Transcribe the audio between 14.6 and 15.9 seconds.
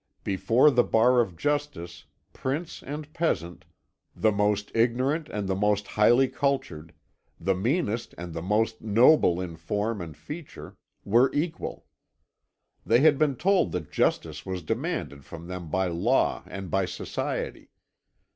demanded from them by